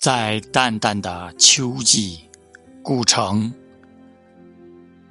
[0.00, 2.20] 在淡淡的秋季，
[2.82, 3.52] 古城。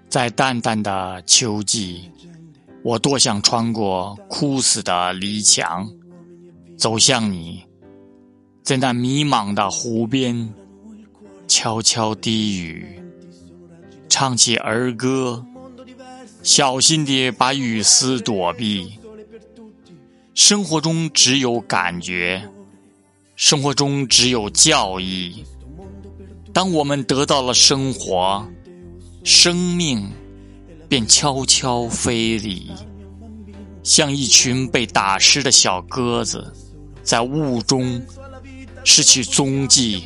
[0.09, 2.09] 在淡淡的秋季，
[2.83, 5.87] 我多想穿过枯死的篱墙，
[6.75, 7.63] 走向你，
[8.63, 10.51] 在那迷茫的湖边，
[11.47, 12.99] 悄悄低语，
[14.09, 15.45] 唱起儿歌，
[16.41, 18.97] 小心地把雨丝躲避。
[20.33, 22.49] 生活中只有感觉。
[23.39, 25.45] 生活中只有教义。
[26.51, 28.45] 当我们得到了生活，
[29.23, 30.11] 生命
[30.89, 32.69] 便悄悄飞离，
[33.81, 36.53] 像一群被打湿的小鸽子，
[37.01, 38.01] 在雾中
[38.83, 40.03] 失去踪迹。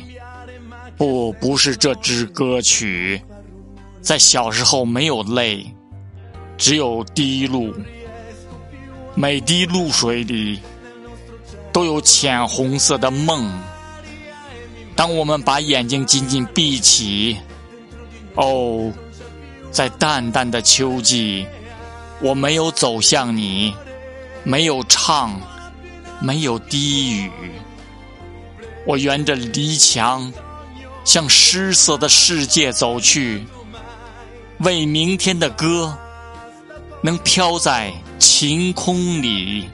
[0.96, 3.20] 不，不是这支歌曲，
[4.00, 5.66] 在小时候没有泪，
[6.56, 7.74] 只有滴露，
[9.16, 10.60] 每滴露水里。
[11.74, 13.50] 都有浅红色的梦。
[14.94, 17.36] 当我们把眼睛紧紧闭起，
[18.36, 18.92] 哦，
[19.72, 21.44] 在淡淡的秋季，
[22.22, 23.74] 我没有走向你，
[24.44, 25.34] 没有唱，
[26.20, 27.30] 没有低语。
[28.86, 30.32] 我沿着篱墙，
[31.04, 33.44] 向失色的世界走去，
[34.58, 35.98] 为明天的歌
[37.02, 39.68] 能飘在晴空里。